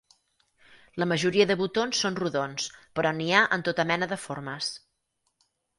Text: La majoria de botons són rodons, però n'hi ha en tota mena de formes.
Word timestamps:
La 1.03 1.07
majoria 1.11 1.47
de 1.51 1.57
botons 1.61 2.01
són 2.05 2.17
rodons, 2.23 2.67
però 2.99 3.15
n'hi 3.19 3.31
ha 3.43 3.47
en 3.59 3.69
tota 3.69 3.91
mena 3.95 4.13
de 4.15 4.23
formes. 4.27 4.77